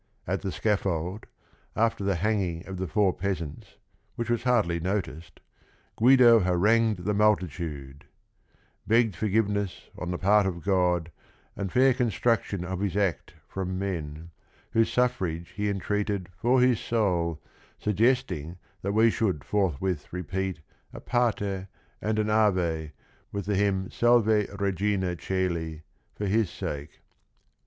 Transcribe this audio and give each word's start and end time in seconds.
At 0.25 0.41
the 0.41 0.51
scaffold, 0.51 1.27
after 1.75 2.03
the 2.03 2.15
hanging 2.15 2.65
of 2.67 2.77
the 2.77 2.87
four 2.87 3.13
peasants, 3.13 3.75
which 4.15 4.31
was 4.31 4.41
hardly 4.41 4.79
noticed, 4.79 5.41
Guido 5.95 6.39
harangued 6.39 7.03
the 7.05 7.13
multitude, 7.13 8.05
"begged 8.87 9.15
forgiveness 9.15 9.91
on 9.95 10.09
the 10.09 10.17
part 10.17 10.47
of 10.47 10.63
God 10.63 11.11
And 11.55 11.71
fair 11.71 11.93
construction 11.93 12.65
of 12.65 12.79
his 12.79 12.97
act 12.97 13.35
from 13.47 13.77
men, 13.77 14.31
Whose 14.71 14.91
suffrage 14.91 15.49
he 15.49 15.69
entreated 15.69 16.29
for 16.35 16.61
his 16.61 16.79
soul, 16.79 17.39
Suggesting 17.77 18.57
that 18.81 18.93
we 18.93 19.11
should 19.11 19.43
forthwith 19.43 20.11
repeat 20.11 20.61
A 20.93 20.99
Pater 20.99 21.67
and 22.01 22.17
an 22.17 22.27
Ave, 22.31 22.91
with 23.31 23.45
the 23.45 23.53
hymn 23.55 23.91
Salve 23.91 24.49
Regina 24.59 25.15
Cceli, 25.15 25.83
for 26.15 26.25
his 26.25 26.49
sake. 26.49 27.01